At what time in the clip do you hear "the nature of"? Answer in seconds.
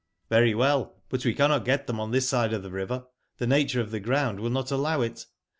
3.37-3.91